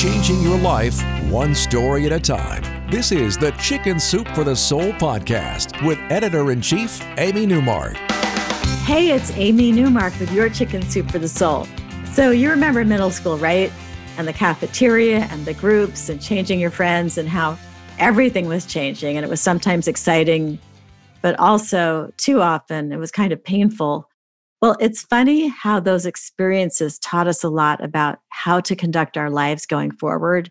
Changing 0.00 0.40
your 0.40 0.56
life 0.56 0.98
one 1.30 1.54
story 1.54 2.06
at 2.06 2.12
a 2.12 2.18
time. 2.18 2.90
This 2.90 3.12
is 3.12 3.36
the 3.36 3.50
Chicken 3.60 4.00
Soup 4.00 4.26
for 4.28 4.44
the 4.44 4.56
Soul 4.56 4.92
podcast 4.92 5.86
with 5.86 5.98
editor 6.10 6.52
in 6.52 6.62
chief, 6.62 7.02
Amy 7.18 7.44
Newmark. 7.44 7.96
Hey, 8.86 9.10
it's 9.10 9.30
Amy 9.32 9.72
Newmark 9.72 10.18
with 10.18 10.32
your 10.32 10.48
Chicken 10.48 10.80
Soup 10.88 11.10
for 11.10 11.18
the 11.18 11.28
Soul. 11.28 11.68
So, 12.14 12.30
you 12.30 12.48
remember 12.48 12.82
middle 12.82 13.10
school, 13.10 13.36
right? 13.36 13.70
And 14.16 14.26
the 14.26 14.32
cafeteria 14.32 15.28
and 15.30 15.44
the 15.44 15.52
groups 15.52 16.08
and 16.08 16.18
changing 16.18 16.60
your 16.60 16.70
friends 16.70 17.18
and 17.18 17.28
how 17.28 17.58
everything 17.98 18.48
was 18.48 18.64
changing. 18.64 19.18
And 19.18 19.26
it 19.26 19.28
was 19.28 19.42
sometimes 19.42 19.86
exciting, 19.86 20.58
but 21.20 21.38
also 21.38 22.10
too 22.16 22.40
often 22.40 22.90
it 22.90 22.96
was 22.96 23.10
kind 23.10 23.34
of 23.34 23.44
painful. 23.44 24.09
Well, 24.60 24.76
it's 24.78 25.02
funny 25.02 25.48
how 25.48 25.80
those 25.80 26.04
experiences 26.04 26.98
taught 26.98 27.26
us 27.26 27.42
a 27.42 27.48
lot 27.48 27.82
about 27.82 28.18
how 28.28 28.60
to 28.60 28.76
conduct 28.76 29.16
our 29.16 29.30
lives 29.30 29.64
going 29.64 29.90
forward. 29.90 30.50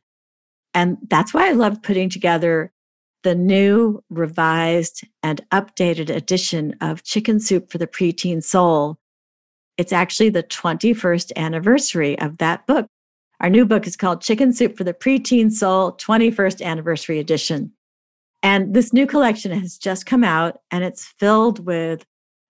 And 0.74 0.98
that's 1.10 1.34
why 1.34 1.48
I 1.48 1.54
love 1.54 1.84
putting 1.84 2.10
together 2.10 2.72
the 3.24 3.36
new, 3.36 4.04
revised, 4.10 5.04
and 5.22 5.42
updated 5.52 6.10
edition 6.10 6.76
of 6.82 7.04
Chicken 7.04 7.40
Soup 7.40 7.72
for 7.72 7.78
the 7.78 7.88
Preteen 7.88 8.44
Soul. 8.44 8.98
It's 9.78 9.94
actually 9.94 10.30
the 10.30 10.44
21st 10.44 11.34
anniversary 11.36 12.18
of 12.18 12.38
that 12.38 12.66
book. 12.66 12.88
Our 13.42 13.50
new 13.50 13.66
book 13.66 13.86
is 13.86 13.96
called 13.96 14.22
Chicken 14.22 14.54
Soup 14.54 14.76
for 14.76 14.84
the 14.84 14.94
Preteen 14.94 15.52
Soul 15.52 15.94
21st 15.94 16.64
Anniversary 16.64 17.20
Edition. 17.20 17.74
And 18.42 18.74
this 18.74 18.92
new 18.92 19.06
collection 19.06 19.52
has 19.52 19.78
just 19.78 20.06
come 20.06 20.24
out 20.24 20.60
and 20.72 20.84
it's 20.84 21.06
filled 21.06 21.66
with 21.66 22.06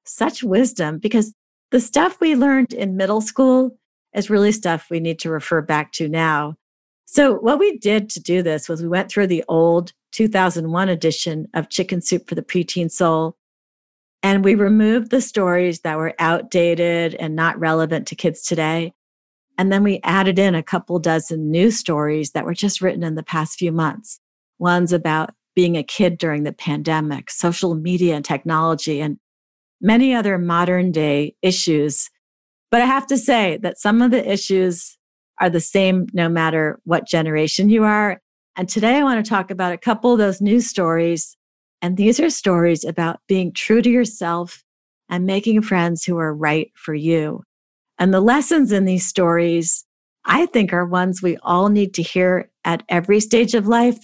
such 0.05 0.43
wisdom 0.43 0.97
because 0.99 1.33
the 1.71 1.79
stuff 1.79 2.19
we 2.19 2.35
learned 2.35 2.73
in 2.73 2.97
middle 2.97 3.21
school 3.21 3.77
is 4.13 4.29
really 4.29 4.51
stuff 4.51 4.87
we 4.89 4.99
need 4.99 5.19
to 5.19 5.29
refer 5.29 5.61
back 5.61 5.91
to 5.93 6.09
now. 6.09 6.55
So, 7.05 7.33
what 7.33 7.59
we 7.59 7.77
did 7.77 8.09
to 8.11 8.19
do 8.19 8.43
this 8.43 8.69
was 8.69 8.81
we 8.81 8.87
went 8.87 9.09
through 9.09 9.27
the 9.27 9.43
old 9.47 9.93
2001 10.11 10.89
edition 10.89 11.47
of 11.53 11.69
Chicken 11.69 12.01
Soup 12.01 12.27
for 12.27 12.35
the 12.35 12.41
Preteen 12.41 12.91
Soul, 12.91 13.35
and 14.21 14.43
we 14.43 14.55
removed 14.55 15.11
the 15.11 15.21
stories 15.21 15.81
that 15.81 15.97
were 15.97 16.15
outdated 16.19 17.15
and 17.15 17.35
not 17.35 17.59
relevant 17.59 18.07
to 18.07 18.15
kids 18.15 18.41
today. 18.41 18.93
And 19.57 19.71
then 19.71 19.83
we 19.83 19.99
added 20.03 20.39
in 20.39 20.55
a 20.55 20.63
couple 20.63 20.99
dozen 20.99 21.51
new 21.51 21.69
stories 21.71 22.31
that 22.31 22.45
were 22.45 22.53
just 22.53 22.81
written 22.81 23.03
in 23.03 23.15
the 23.15 23.23
past 23.23 23.59
few 23.59 23.71
months. 23.71 24.19
One's 24.57 24.93
about 24.93 25.31
being 25.55 25.75
a 25.75 25.83
kid 25.83 26.17
during 26.17 26.43
the 26.43 26.53
pandemic, 26.53 27.29
social 27.29 27.75
media 27.75 28.15
and 28.15 28.23
technology, 28.23 29.01
and 29.01 29.19
many 29.81 30.13
other 30.13 30.37
modern 30.37 30.91
day 30.91 31.35
issues. 31.41 32.09
But 32.71 32.81
I 32.81 32.85
have 32.85 33.07
to 33.07 33.17
say 33.17 33.57
that 33.61 33.79
some 33.79 34.01
of 34.01 34.11
the 34.11 34.31
issues 34.31 34.97
are 35.39 35.49
the 35.49 35.59
same 35.59 36.07
no 36.13 36.29
matter 36.29 36.79
what 36.83 37.07
generation 37.07 37.69
you 37.69 37.83
are. 37.83 38.21
And 38.55 38.67
today 38.67 38.97
I 38.97 39.03
want 39.03 39.23
to 39.23 39.29
talk 39.29 39.51
about 39.51 39.73
a 39.73 39.77
couple 39.77 40.11
of 40.11 40.19
those 40.19 40.41
news 40.41 40.67
stories. 40.67 41.37
And 41.81 41.95
these 41.95 42.19
are 42.19 42.29
stories 42.29 42.83
about 42.83 43.21
being 43.27 43.53
true 43.53 43.81
to 43.81 43.89
yourself 43.89 44.63
and 45.07 45.25
making 45.25 45.61
friends 45.61 46.03
who 46.03 46.17
are 46.17 46.35
right 46.35 46.71
for 46.75 46.93
you. 46.93 47.43
And 47.97 48.13
the 48.13 48.21
lessons 48.21 48.71
in 48.71 48.85
these 48.85 49.07
stories, 49.07 49.85
I 50.25 50.45
think, 50.47 50.73
are 50.73 50.85
ones 50.85 51.21
we 51.21 51.37
all 51.41 51.69
need 51.69 51.93
to 51.95 52.03
hear 52.03 52.51
at 52.65 52.83
every 52.89 53.19
stage 53.19 53.55
of 53.55 53.67
life, 53.67 53.97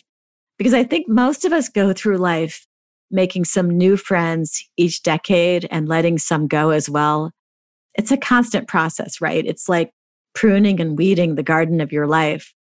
because 0.58 0.74
I 0.74 0.84
think 0.86 1.08
most 1.08 1.46
of 1.46 1.52
us 1.52 1.70
go 1.70 1.94
through 1.94 2.18
life 2.18 2.66
making 3.16 3.46
some 3.46 3.70
new 3.70 3.98
friends 3.98 4.64
each 4.78 5.02
decade 5.02 5.68
and 5.72 5.88
letting 5.88 6.18
some 6.18 6.48
go 6.48 6.70
as 6.70 6.90
well. 6.90 7.32
It's 7.96 8.12
a 8.12 8.18
constant 8.18 8.68
process, 8.68 9.22
right? 9.22 9.46
It's 9.46 9.70
like 9.70 9.92
pruning 10.34 10.80
and 10.80 10.98
weeding 10.98 11.36
the 11.36 11.44
garden 11.44 11.82
of 11.82 11.92
your 11.92 12.08
life. 12.08 12.54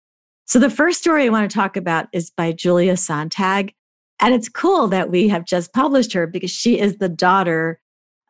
So, 0.44 0.58
the 0.58 0.70
first 0.70 1.00
story 1.00 1.24
I 1.24 1.30
want 1.30 1.50
to 1.50 1.54
talk 1.54 1.76
about 1.76 2.06
is 2.12 2.30
by 2.30 2.52
Julia 2.52 2.96
Sontag. 2.96 3.72
And 4.20 4.34
it's 4.34 4.48
cool 4.48 4.86
that 4.88 5.10
we 5.10 5.26
have 5.28 5.44
just 5.44 5.72
published 5.72 6.12
her 6.12 6.26
because 6.26 6.50
she 6.50 6.78
is 6.78 6.98
the 6.98 7.08
daughter 7.08 7.80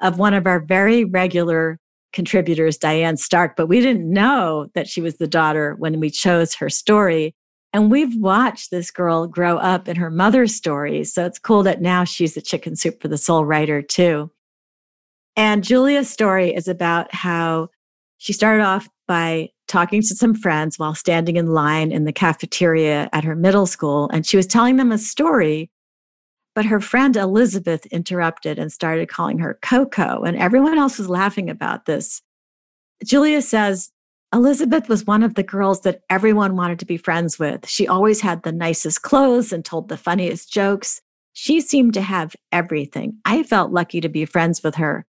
of 0.01 0.19
one 0.19 0.33
of 0.33 0.47
our 0.47 0.61
very 0.61 1.05
regular 1.05 1.79
contributors, 2.13 2.79
Diane 2.79 3.17
Stark. 3.17 3.57
But 3.57 3.67
we 3.67 3.81
didn't 3.81 4.11
know 4.11 4.69
that 4.75 4.89
she 4.89 5.01
was 5.01 5.17
the 5.17 5.27
daughter 5.27 5.75
when 5.79 6.01
we 6.01 6.11
chose 6.11 6.55
her 6.55 6.71
story. 6.71 7.35
And 7.73 7.91
we've 7.91 8.15
watched 8.21 8.71
this 8.71 8.91
girl 8.91 9.27
grow 9.27 9.57
up 9.57 9.89
in 9.89 9.97
her 9.97 10.11
mother's 10.11 10.55
stories. 10.55 11.13
So 11.13 11.25
it's 11.25 11.39
cool 11.39 11.63
that 11.63 11.81
now 11.81 12.05
she's 12.05 12.37
a 12.37 12.43
chicken 12.43 12.77
soup 12.77 13.01
for 13.01 13.09
the 13.09 13.17
soul 13.17 13.45
writer 13.45 13.81
too. 13.81 14.31
And 15.37 15.65
Julia's 15.65 16.11
story 16.11 16.55
is 16.55 16.69
about 16.69 17.15
how 17.15 17.71
she 18.19 18.35
started 18.35 18.63
off 18.63 18.89
by 19.09 19.49
talking 19.69 20.03
to 20.03 20.15
some 20.15 20.35
friends 20.35 20.79
while 20.79 20.95
standing 20.95 21.37
in 21.37 21.47
line 21.47 21.93
in 21.93 22.05
the 22.05 22.13
cafeteria 22.13 23.09
at 23.13 23.25
her 23.25 23.35
middle 23.35 23.67
school. 23.67 24.11
And 24.13 24.27
she 24.27 24.37
was 24.37 24.47
telling 24.47 24.77
them 24.77 24.93
a 24.93 24.99
story, 24.99 25.71
but 26.55 26.67
her 26.67 26.81
friend 26.81 27.17
Elizabeth 27.17 27.87
interrupted 27.87 28.59
and 28.59 28.71
started 28.71 29.09
calling 29.09 29.39
her 29.39 29.59
Coco. 29.63 30.23
And 30.23 30.37
everyone 30.37 30.77
else 30.77 30.99
was 30.99 31.09
laughing 31.09 31.49
about 31.49 31.87
this. 31.87 32.21
Julia 33.03 33.41
says, 33.41 33.91
Elizabeth 34.33 34.89
was 34.89 35.07
one 35.07 35.23
of 35.23 35.35
the 35.35 35.43
girls 35.43 35.83
that 35.83 36.01
everyone 36.09 36.57
wanted 36.57 36.79
to 36.79 36.87
be 36.87 36.97
friends 36.97 37.39
with. 37.39 37.69
She 37.69 37.87
always 37.87 38.23
had 38.23 38.43
the 38.43 38.53
nicest 38.53 39.03
clothes 39.03 39.53
and 39.53 39.63
told 39.63 39.89
the 39.89 39.97
funniest 39.99 40.51
jokes. 40.51 41.03
She 41.35 41.61
seemed 41.61 41.93
to 41.95 42.03
have 42.03 42.35
everything. 42.51 43.19
I 43.27 43.43
felt 43.43 43.73
lucky 43.73 44.01
to 44.01 44.09
be 44.09 44.25
friends 44.25 44.63
with 44.63 44.77
her. 44.77 45.05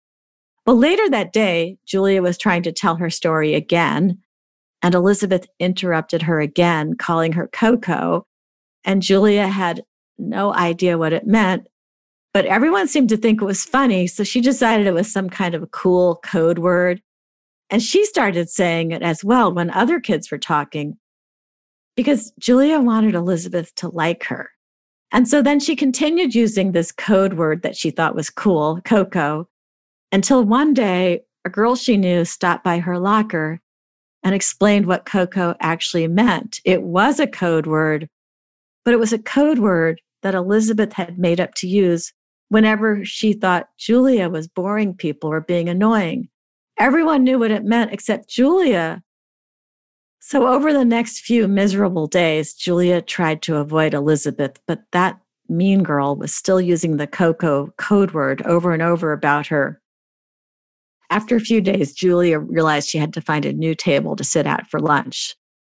But 0.64 0.74
later 0.74 1.08
that 1.10 1.32
day, 1.32 1.78
Julia 1.86 2.20
was 2.20 2.36
trying 2.36 2.64
to 2.64 2.72
tell 2.72 2.96
her 2.96 3.10
story 3.10 3.54
again, 3.54 4.18
and 4.82 4.94
Elizabeth 4.94 5.46
interrupted 5.60 6.22
her 6.22 6.40
again, 6.40 6.94
calling 6.96 7.32
her 7.32 7.48
Coco. 7.48 8.26
And 8.84 9.02
Julia 9.02 9.46
had 9.46 9.84
no 10.18 10.52
idea 10.52 10.98
what 10.98 11.12
it 11.12 11.26
meant, 11.26 11.68
but 12.34 12.46
everyone 12.46 12.88
seemed 12.88 13.08
to 13.10 13.16
think 13.16 13.40
it 13.40 13.44
was 13.44 13.64
funny. 13.64 14.08
So 14.08 14.24
she 14.24 14.40
decided 14.40 14.86
it 14.86 14.94
was 14.94 15.12
some 15.12 15.30
kind 15.30 15.54
of 15.54 15.62
a 15.62 15.68
cool 15.68 16.16
code 16.24 16.58
word. 16.58 17.00
And 17.72 17.82
she 17.82 18.04
started 18.04 18.50
saying 18.50 18.92
it 18.92 19.02
as 19.02 19.24
well 19.24 19.52
when 19.52 19.70
other 19.70 19.98
kids 19.98 20.30
were 20.30 20.36
talking 20.36 20.98
because 21.96 22.30
Julia 22.38 22.78
wanted 22.78 23.14
Elizabeth 23.14 23.74
to 23.76 23.88
like 23.88 24.24
her. 24.24 24.50
And 25.10 25.26
so 25.26 25.40
then 25.40 25.58
she 25.58 25.74
continued 25.74 26.34
using 26.34 26.72
this 26.72 26.92
code 26.92 27.34
word 27.34 27.62
that 27.62 27.74
she 27.74 27.90
thought 27.90 28.14
was 28.14 28.28
cool, 28.28 28.80
Coco, 28.84 29.48
until 30.12 30.44
one 30.44 30.74
day 30.74 31.22
a 31.46 31.50
girl 31.50 31.74
she 31.74 31.96
knew 31.96 32.26
stopped 32.26 32.62
by 32.62 32.78
her 32.78 32.98
locker 32.98 33.60
and 34.22 34.34
explained 34.34 34.84
what 34.84 35.06
Coco 35.06 35.54
actually 35.58 36.06
meant. 36.08 36.60
It 36.66 36.82
was 36.82 37.18
a 37.18 37.26
code 37.26 37.66
word, 37.66 38.06
but 38.84 38.92
it 38.92 39.00
was 39.00 39.14
a 39.14 39.18
code 39.18 39.58
word 39.58 40.00
that 40.22 40.34
Elizabeth 40.34 40.92
had 40.92 41.18
made 41.18 41.40
up 41.40 41.54
to 41.54 41.66
use 41.66 42.12
whenever 42.50 43.02
she 43.02 43.32
thought 43.32 43.70
Julia 43.78 44.28
was 44.28 44.46
boring 44.46 44.94
people 44.94 45.30
or 45.30 45.40
being 45.40 45.70
annoying. 45.70 46.28
Everyone 46.82 47.23
knew 47.23 47.38
what 47.38 47.52
it 47.52 47.64
meant 47.64 47.93
except 47.93 48.29
Julia. 48.29 49.05
So, 50.19 50.49
over 50.49 50.73
the 50.73 50.84
next 50.84 51.20
few 51.20 51.46
miserable 51.46 52.08
days, 52.08 52.55
Julia 52.55 53.00
tried 53.00 53.40
to 53.43 53.58
avoid 53.58 53.94
Elizabeth, 53.94 54.58
but 54.67 54.81
that 54.90 55.20
mean 55.49 55.84
girl 55.84 56.17
was 56.17 56.34
still 56.34 56.61
using 56.61 56.96
the 56.96 57.06
Coco 57.06 57.73
code 57.76 58.11
word 58.11 58.43
over 58.43 58.73
and 58.73 58.82
over 58.82 59.12
about 59.12 59.46
her. 59.46 59.81
After 61.08 61.37
a 61.37 61.40
few 61.40 61.61
days, 61.61 61.94
Julia 61.94 62.40
realized 62.40 62.88
she 62.88 62.99
had 62.99 63.12
to 63.12 63.20
find 63.20 63.44
a 63.44 63.52
new 63.52 63.76
table 63.76 64.17
to 64.17 64.25
sit 64.25 64.49
at 64.49 64.69
for 64.69 64.81
lunch. 64.81 65.37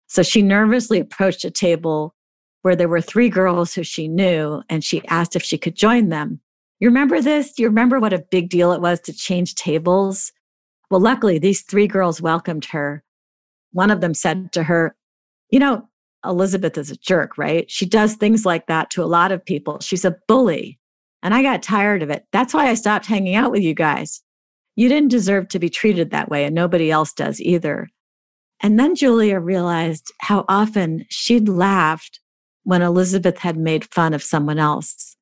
So 0.07 0.23
she 0.23 0.41
nervously 0.41 1.01
approached 1.01 1.43
a 1.43 1.51
table 1.51 2.15
where 2.61 2.77
there 2.77 2.87
were 2.87 3.01
three 3.01 3.27
girls 3.27 3.73
who 3.73 3.83
she 3.83 4.07
knew, 4.07 4.63
and 4.69 4.85
she 4.85 5.05
asked 5.09 5.35
if 5.35 5.43
she 5.43 5.57
could 5.57 5.75
join 5.75 6.07
them. 6.07 6.39
You 6.79 6.87
remember 6.87 7.19
this? 7.19 7.51
Do 7.51 7.63
you 7.63 7.67
remember 7.67 7.99
what 7.99 8.13
a 8.13 8.23
big 8.31 8.49
deal 8.49 8.71
it 8.71 8.79
was 8.79 9.01
to 9.01 9.11
change 9.11 9.55
tables? 9.55 10.31
Well, 10.93 11.01
luckily, 11.01 11.39
these 11.39 11.63
three 11.63 11.87
girls 11.87 12.21
welcomed 12.21 12.65
her. 12.65 13.03
One 13.71 13.89
of 13.89 13.99
them 13.99 14.13
said 14.13 14.51
to 14.51 14.61
her, 14.61 14.95
You 15.49 15.57
know, 15.57 15.89
Elizabeth 16.23 16.77
is 16.77 16.91
a 16.91 16.97
jerk, 16.97 17.35
right? 17.35 17.65
She 17.71 17.87
does 17.87 18.13
things 18.13 18.45
like 18.45 18.67
that 18.67 18.91
to 18.91 19.03
a 19.03 19.05
lot 19.05 19.31
of 19.31 19.43
people. 19.43 19.79
She's 19.79 20.05
a 20.05 20.15
bully. 20.27 20.77
And 21.23 21.33
I 21.33 21.41
got 21.41 21.63
tired 21.63 22.03
of 22.03 22.11
it. 22.11 22.25
That's 22.31 22.53
why 22.53 22.67
I 22.67 22.75
stopped 22.75 23.07
hanging 23.07 23.33
out 23.33 23.49
with 23.49 23.63
you 23.63 23.73
guys. 23.73 24.21
You 24.75 24.87
didn't 24.87 25.09
deserve 25.09 25.47
to 25.47 25.57
be 25.57 25.67
treated 25.67 26.11
that 26.11 26.29
way, 26.29 26.45
and 26.45 26.53
nobody 26.53 26.91
else 26.91 27.11
does 27.11 27.41
either. 27.41 27.89
And 28.61 28.79
then 28.79 28.93
Julia 28.93 29.39
realized 29.39 30.13
how 30.19 30.45
often 30.47 31.07
she'd 31.09 31.49
laughed 31.49 32.19
when 32.65 32.83
Elizabeth 32.83 33.39
had 33.39 33.57
made 33.57 33.91
fun 33.91 34.13
of 34.13 34.21
someone 34.21 34.59
else. 34.59 35.17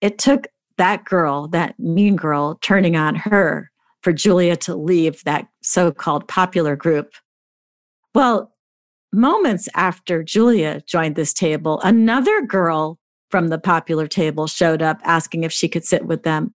It 0.00 0.18
took 0.18 0.48
that 0.76 1.04
girl, 1.04 1.46
that 1.50 1.78
mean 1.78 2.16
girl, 2.16 2.58
turning 2.60 2.96
on 2.96 3.14
her 3.14 3.70
for 4.02 4.12
Julia 4.12 4.56
to 4.56 4.74
leave 4.74 5.22
that 5.24 5.48
so 5.62 5.90
called 5.90 6.28
popular 6.28 6.76
group. 6.76 7.12
Well, 8.14 8.54
moments 9.12 9.68
after 9.74 10.22
Julia 10.22 10.82
joined 10.86 11.16
this 11.16 11.32
table, 11.32 11.80
another 11.82 12.42
girl 12.42 12.98
from 13.30 13.48
the 13.48 13.58
popular 13.58 14.06
table 14.06 14.46
showed 14.46 14.82
up 14.82 15.00
asking 15.04 15.44
if 15.44 15.52
she 15.52 15.68
could 15.68 15.84
sit 15.84 16.06
with 16.06 16.22
them. 16.22 16.54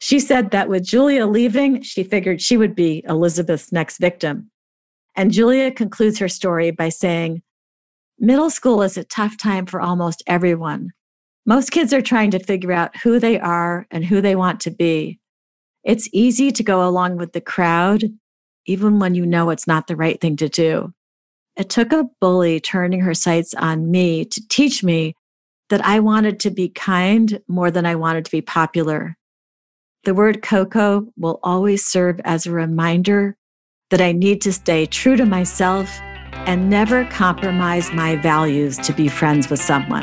She 0.00 0.20
said 0.20 0.50
that 0.50 0.68
with 0.68 0.84
Julia 0.84 1.26
leaving, 1.26 1.80
she 1.82 2.02
figured 2.02 2.42
she 2.42 2.56
would 2.56 2.74
be 2.74 3.02
Elizabeth's 3.08 3.72
next 3.72 3.98
victim. 3.98 4.50
And 5.16 5.30
Julia 5.30 5.70
concludes 5.70 6.18
her 6.18 6.28
story 6.28 6.70
by 6.70 6.88
saying, 6.88 7.42
Middle 8.18 8.50
school 8.50 8.82
is 8.82 8.96
a 8.96 9.04
tough 9.04 9.36
time 9.36 9.66
for 9.66 9.80
almost 9.80 10.22
everyone. 10.26 10.90
Most 11.46 11.70
kids 11.70 11.92
are 11.92 12.02
trying 12.02 12.30
to 12.32 12.38
figure 12.38 12.72
out 12.72 12.96
who 12.98 13.18
they 13.18 13.38
are 13.38 13.86
and 13.90 14.04
who 14.04 14.20
they 14.20 14.36
want 14.36 14.60
to 14.60 14.70
be. 14.70 15.20
It's 15.84 16.08
easy 16.12 16.50
to 16.50 16.62
go 16.62 16.88
along 16.88 17.18
with 17.18 17.32
the 17.32 17.40
crowd, 17.40 18.04
even 18.66 18.98
when 18.98 19.14
you 19.14 19.26
know 19.26 19.50
it's 19.50 19.66
not 19.66 19.86
the 19.86 19.96
right 19.96 20.18
thing 20.20 20.36
to 20.36 20.48
do. 20.48 20.92
It 21.56 21.68
took 21.68 21.92
a 21.92 22.08
bully 22.20 22.58
turning 22.58 23.00
her 23.00 23.14
sights 23.14 23.54
on 23.54 23.90
me 23.90 24.24
to 24.24 24.48
teach 24.48 24.82
me 24.82 25.14
that 25.68 25.84
I 25.84 26.00
wanted 26.00 26.40
to 26.40 26.50
be 26.50 26.68
kind 26.68 27.40
more 27.48 27.70
than 27.70 27.86
I 27.86 27.94
wanted 27.94 28.24
to 28.24 28.30
be 28.30 28.40
popular. 28.40 29.16
The 30.04 30.14
word 30.14 30.42
Coco 30.42 31.06
will 31.16 31.38
always 31.42 31.84
serve 31.84 32.20
as 32.24 32.46
a 32.46 32.50
reminder 32.50 33.36
that 33.90 34.00
I 34.00 34.12
need 34.12 34.40
to 34.42 34.52
stay 34.52 34.86
true 34.86 35.16
to 35.16 35.26
myself 35.26 36.00
and 36.46 36.68
never 36.68 37.04
compromise 37.06 37.92
my 37.92 38.16
values 38.16 38.76
to 38.78 38.92
be 38.92 39.08
friends 39.08 39.48
with 39.48 39.60
someone. 39.60 40.02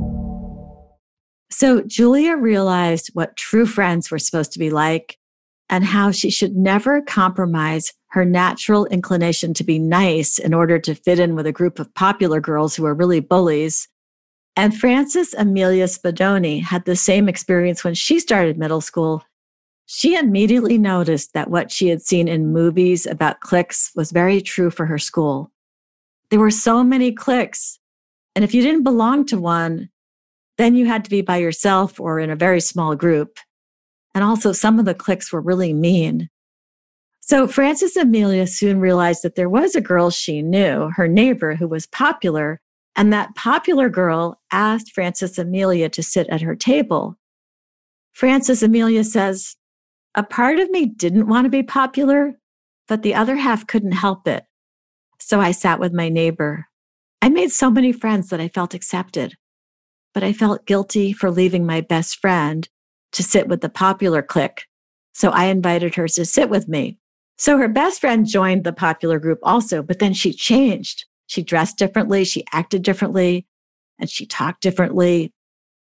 So 1.51 1.81
Julia 1.81 2.37
realized 2.37 3.11
what 3.13 3.35
true 3.35 3.65
friends 3.65 4.09
were 4.09 4.19
supposed 4.19 4.53
to 4.53 4.59
be 4.59 4.69
like 4.69 5.17
and 5.69 5.83
how 5.83 6.11
she 6.11 6.29
should 6.29 6.55
never 6.55 7.01
compromise 7.01 7.93
her 8.07 8.25
natural 8.25 8.85
inclination 8.87 9.53
to 9.53 9.63
be 9.63 9.79
nice 9.79 10.37
in 10.37 10.53
order 10.53 10.79
to 10.79 10.95
fit 10.95 11.19
in 11.19 11.35
with 11.35 11.45
a 11.45 11.51
group 11.51 11.79
of 11.79 11.93
popular 11.93 12.41
girls 12.41 12.75
who 12.75 12.85
are 12.85 12.93
really 12.93 13.19
bullies. 13.19 13.87
And 14.55 14.77
Frances 14.77 15.33
Amelia 15.33 15.85
Spadoni 15.85 16.61
had 16.61 16.85
the 16.85 16.95
same 16.95 17.29
experience 17.29 17.83
when 17.83 17.93
she 17.93 18.19
started 18.19 18.57
middle 18.57 18.81
school. 18.81 19.23
She 19.85 20.15
immediately 20.15 20.77
noticed 20.77 21.33
that 21.33 21.49
what 21.49 21.71
she 21.71 21.87
had 21.87 22.01
seen 22.01 22.27
in 22.27 22.53
movies 22.53 23.05
about 23.05 23.41
cliques 23.41 23.91
was 23.95 24.11
very 24.11 24.41
true 24.41 24.71
for 24.71 24.85
her 24.85 24.97
school. 24.97 25.51
There 26.29 26.39
were 26.39 26.51
so 26.51 26.83
many 26.83 27.11
cliques. 27.11 27.79
And 28.35 28.43
if 28.43 28.53
you 28.53 28.61
didn't 28.61 28.83
belong 28.83 29.25
to 29.27 29.37
one, 29.37 29.89
then 30.61 30.75
you 30.75 30.85
had 30.85 31.03
to 31.03 31.09
be 31.09 31.21
by 31.21 31.37
yourself 31.37 31.99
or 31.99 32.19
in 32.19 32.29
a 32.29 32.35
very 32.35 32.61
small 32.61 32.95
group. 32.95 33.39
And 34.13 34.23
also, 34.23 34.51
some 34.51 34.77
of 34.77 34.85
the 34.85 34.93
cliques 34.93 35.31
were 35.31 35.41
really 35.41 35.73
mean. 35.73 36.29
So, 37.21 37.47
Frances 37.47 37.95
Amelia 37.95 38.45
soon 38.45 38.79
realized 38.79 39.23
that 39.23 39.35
there 39.35 39.49
was 39.49 39.75
a 39.75 39.81
girl 39.81 40.09
she 40.09 40.41
knew, 40.41 40.91
her 40.95 41.07
neighbor, 41.07 41.55
who 41.55 41.67
was 41.67 41.87
popular. 41.87 42.61
And 42.95 43.11
that 43.11 43.35
popular 43.35 43.89
girl 43.89 44.39
asked 44.51 44.91
Frances 44.91 45.39
Amelia 45.39 45.89
to 45.89 46.03
sit 46.03 46.27
at 46.29 46.41
her 46.41 46.55
table. 46.55 47.17
Frances 48.11 48.61
Amelia 48.61 49.05
says, 49.05 49.55
A 50.13 50.23
part 50.23 50.59
of 50.59 50.69
me 50.69 50.85
didn't 50.85 51.27
want 51.27 51.45
to 51.45 51.49
be 51.49 51.63
popular, 51.63 52.33
but 52.87 53.01
the 53.01 53.15
other 53.15 53.37
half 53.37 53.65
couldn't 53.65 53.93
help 53.93 54.27
it. 54.27 54.43
So 55.19 55.39
I 55.39 55.51
sat 55.51 55.79
with 55.79 55.93
my 55.93 56.09
neighbor. 56.09 56.65
I 57.21 57.29
made 57.29 57.51
so 57.51 57.71
many 57.71 57.93
friends 57.93 58.29
that 58.29 58.41
I 58.41 58.49
felt 58.49 58.73
accepted 58.73 59.35
but 60.13 60.23
I 60.23 60.33
felt 60.33 60.65
guilty 60.65 61.13
for 61.13 61.31
leaving 61.31 61.65
my 61.65 61.81
best 61.81 62.19
friend 62.19 62.67
to 63.13 63.23
sit 63.23 63.47
with 63.47 63.61
the 63.61 63.69
popular 63.69 64.21
clique. 64.21 64.65
So 65.13 65.29
I 65.29 65.45
invited 65.45 65.95
her 65.95 66.07
to 66.07 66.25
sit 66.25 66.49
with 66.49 66.67
me. 66.67 66.97
So 67.37 67.57
her 67.57 67.67
best 67.67 68.01
friend 68.01 68.25
joined 68.25 68.63
the 68.63 68.73
popular 68.73 69.19
group 69.19 69.39
also, 69.43 69.81
but 69.81 69.99
then 69.99 70.13
she 70.13 70.31
changed. 70.31 71.05
She 71.27 71.41
dressed 71.41 71.77
differently, 71.77 72.23
she 72.23 72.45
acted 72.53 72.83
differently, 72.83 73.47
and 73.99 74.09
she 74.09 74.25
talked 74.25 74.61
differently. 74.61 75.33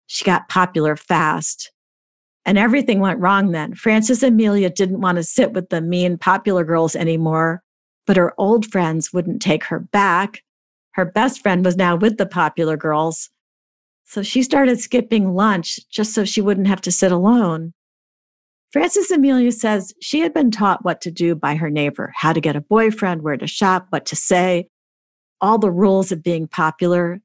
She 0.07 0.25
got 0.25 0.50
popular 0.50 0.95
fast. 0.95 1.72
And 2.45 2.57
everything 2.57 3.00
went 3.00 3.19
wrong 3.19 3.51
then. 3.51 3.74
Frances 3.74 4.22
Amelia 4.22 4.69
didn't 4.69 5.01
want 5.01 5.16
to 5.16 5.24
sit 5.24 5.54
with 5.54 5.69
the 5.69 5.81
mean 5.81 6.18
popular 6.18 6.63
girls 6.63 6.95
anymore, 6.95 7.63
but 8.06 8.18
her 8.18 8.33
old 8.38 8.66
friends 8.68 9.12
wouldn't 9.12 9.42
take 9.42 9.63
her 9.66 9.80
back. 9.80 10.44
Her 10.92 11.06
best 11.06 11.42
friend 11.42 11.66
was 11.66 11.75
now 11.75 11.95
with 11.95 12.18
the 12.18 12.25
popular 12.25 12.77
girls. 12.77 13.30
So 14.06 14.24
she 14.24 14.44
started 14.44 14.80
skipping 14.80 15.34
lunch 15.34 15.80
just 15.90 16.13
so 16.13 16.25
she 16.25 16.42
wouldn't 16.42 16.68
have 16.68 16.81
to 16.81 16.92
sit 16.92 17.12
alone. 17.12 17.74
Frances 18.72 19.10
Amelia 19.10 19.52
says 19.52 19.94
she 20.02 20.19
had 20.19 20.34
been 20.34 20.52
taught 20.52 20.86
what 20.86 21.02
to 21.02 21.12
do 21.12 21.36
by 21.36 21.56
her 21.56 21.69
neighbor, 21.69 22.13
how 22.16 22.34
to 22.34 22.42
get 22.42 22.56
a 22.56 22.62
boyfriend, 22.62 23.22
where 23.22 23.38
to 23.38 23.48
shop, 23.48 23.88
what 23.90 24.06
to 24.07 24.16
say, 24.16 24.68
all 25.42 25.57
the 25.57 25.72
rules 25.72 26.12
of 26.12 26.24
being 26.24 26.48
popular. 26.48 27.22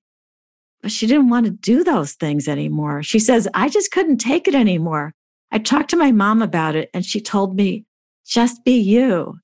But 0.80 0.92
she 0.92 1.06
didn't 1.06 1.28
want 1.28 1.46
to 1.46 1.50
do 1.50 1.84
those 1.84 2.12
things 2.12 2.48
anymore. 2.48 3.02
She 3.02 3.18
says, 3.18 3.46
I 3.52 3.68
just 3.68 3.90
couldn't 3.90 4.18
take 4.18 4.48
it 4.48 4.54
anymore. 4.54 5.12
I 5.52 5.58
talked 5.58 5.90
to 5.90 5.96
my 5.96 6.12
mom 6.12 6.40
about 6.40 6.76
it 6.76 6.88
and 6.94 7.04
she 7.04 7.20
told 7.20 7.56
me, 7.56 7.84
just 8.24 8.64
be 8.64 8.78
you. 8.78 9.38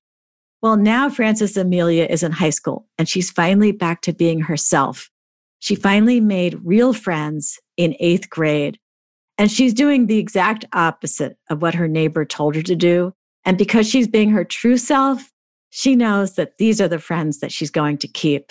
Well, 0.62 0.76
now 0.76 1.10
Frances 1.10 1.56
Amelia 1.56 2.06
is 2.08 2.22
in 2.22 2.32
high 2.32 2.50
school 2.50 2.86
and 2.98 3.08
she's 3.08 3.30
finally 3.30 3.72
back 3.72 4.00
to 4.02 4.12
being 4.14 4.40
herself. 4.40 5.10
She 5.58 5.74
finally 5.74 6.20
made 6.20 6.60
real 6.64 6.92
friends 6.92 7.58
in 7.76 7.96
eighth 8.00 8.30
grade. 8.30 8.78
And 9.38 9.50
she's 9.50 9.74
doing 9.74 10.06
the 10.06 10.18
exact 10.18 10.64
opposite 10.72 11.36
of 11.50 11.60
what 11.60 11.74
her 11.74 11.88
neighbor 11.88 12.24
told 12.24 12.54
her 12.54 12.62
to 12.62 12.76
do. 12.76 13.12
And 13.44 13.58
because 13.58 13.88
she's 13.88 14.08
being 14.08 14.30
her 14.30 14.44
true 14.44 14.78
self, 14.78 15.30
she 15.70 15.94
knows 15.94 16.36
that 16.36 16.58
these 16.58 16.80
are 16.80 16.88
the 16.88 16.98
friends 16.98 17.40
that 17.40 17.52
she's 17.52 17.70
going 17.70 17.98
to 17.98 18.08
keep. 18.08 18.50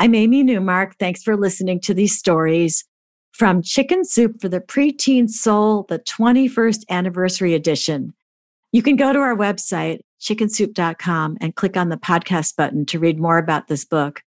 I'm 0.00 0.14
Amy 0.14 0.42
Newmark. 0.42 0.96
Thanks 0.98 1.22
for 1.22 1.36
listening 1.36 1.80
to 1.80 1.94
these 1.94 2.16
stories 2.16 2.84
from 3.32 3.62
Chicken 3.62 4.04
Soup 4.04 4.40
for 4.40 4.48
the 4.48 4.60
Preteen 4.60 5.28
Soul, 5.28 5.86
the 5.88 6.00
21st 6.00 6.84
anniversary 6.90 7.54
edition. 7.54 8.14
You 8.72 8.82
can 8.82 8.96
go 8.96 9.12
to 9.12 9.18
our 9.20 9.36
website, 9.36 10.00
chickensoup.com, 10.20 11.38
and 11.40 11.54
click 11.54 11.76
on 11.76 11.88
the 11.88 11.96
podcast 11.96 12.56
button 12.56 12.84
to 12.86 12.98
read 12.98 13.20
more 13.20 13.38
about 13.38 13.68
this 13.68 13.84
book. 13.84 14.22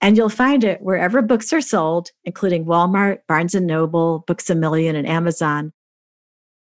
And 0.00 0.16
you'll 0.16 0.30
find 0.30 0.64
it 0.64 0.80
wherever 0.80 1.20
books 1.20 1.52
are 1.52 1.60
sold, 1.60 2.10
including 2.24 2.64
Walmart, 2.64 3.18
Barnes 3.28 3.54
and 3.54 3.66
Noble, 3.66 4.24
Books 4.26 4.48
a 4.48 4.54
Million, 4.54 4.96
and 4.96 5.06
Amazon. 5.06 5.72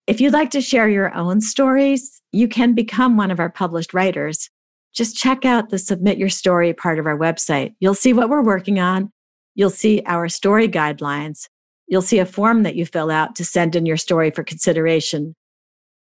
If 0.06 0.20
you'd 0.20 0.32
like 0.32 0.50
to 0.50 0.60
share 0.60 0.88
your 0.88 1.14
own 1.14 1.40
stories, 1.40 2.20
you 2.32 2.48
can 2.48 2.74
become 2.74 3.16
one 3.16 3.30
of 3.30 3.40
our 3.40 3.48
published 3.48 3.94
writers. 3.94 4.50
Just 4.92 5.16
check 5.16 5.44
out 5.44 5.70
the 5.70 5.78
Submit 5.78 6.18
Your 6.18 6.28
Story 6.28 6.74
part 6.74 6.98
of 6.98 7.06
our 7.06 7.16
website. 7.16 7.74
You'll 7.80 7.94
see 7.94 8.12
what 8.12 8.28
we're 8.28 8.42
working 8.42 8.78
on. 8.78 9.10
You'll 9.54 9.70
see 9.70 10.02
our 10.06 10.28
story 10.28 10.68
guidelines. 10.68 11.48
You'll 11.86 12.02
see 12.02 12.18
a 12.18 12.26
form 12.26 12.62
that 12.64 12.74
you 12.74 12.84
fill 12.84 13.10
out 13.10 13.36
to 13.36 13.44
send 13.44 13.76
in 13.76 13.86
your 13.86 13.96
story 13.96 14.30
for 14.30 14.44
consideration. 14.44 15.34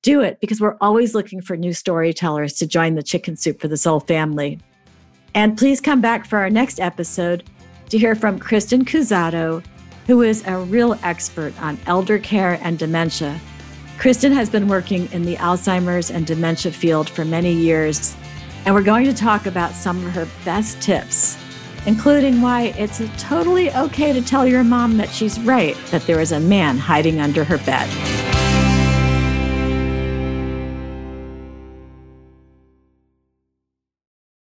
Do 0.03 0.21
it 0.21 0.39
because 0.39 0.61
we're 0.61 0.77
always 0.79 1.15
looking 1.15 1.41
for 1.41 1.57
new 1.57 1.73
storytellers 1.73 2.53
to 2.53 2.67
join 2.67 2.95
the 2.95 3.03
Chicken 3.03 3.35
Soup 3.35 3.59
for 3.59 3.67
the 3.67 3.77
Soul 3.77 3.99
family. 3.99 4.59
And 5.37 5.55
please 5.55 5.79
come 5.79 6.01
back 6.01 6.25
for 6.25 6.39
our 6.39 6.49
next 6.49 6.79
episode 6.79 7.43
to 7.89 7.97
hear 7.99 8.15
from 8.15 8.39
Kristen 8.39 8.83
Cusato, 8.83 9.63
who 10.07 10.23
is 10.23 10.43
a 10.47 10.57
real 10.57 10.97
expert 11.03 11.53
on 11.61 11.77
elder 11.85 12.17
care 12.17 12.57
and 12.63 12.79
dementia. 12.79 13.39
Kristen 13.99 14.31
has 14.31 14.49
been 14.49 14.67
working 14.67 15.07
in 15.11 15.21
the 15.21 15.35
Alzheimer's 15.35 16.09
and 16.09 16.25
dementia 16.25 16.71
field 16.71 17.07
for 17.07 17.23
many 17.23 17.53
years, 17.53 18.15
and 18.65 18.73
we're 18.73 18.81
going 18.81 19.05
to 19.05 19.13
talk 19.13 19.45
about 19.45 19.73
some 19.73 20.03
of 20.07 20.11
her 20.13 20.27
best 20.43 20.81
tips 20.81 21.37
including 21.85 22.41
why 22.41 22.73
it's 22.77 23.01
totally 23.17 23.71
okay 23.71 24.11
to 24.11 24.21
tell 24.21 24.45
your 24.45 24.63
mom 24.63 24.97
that 24.97 25.09
she's 25.09 25.39
right, 25.41 25.77
that 25.85 26.01
there 26.01 26.19
is 26.19 26.33
a 26.33 26.39
man 26.39 26.77
hiding 26.77 27.21
under 27.21 27.45
her 27.45 27.57
bed. 27.59 28.36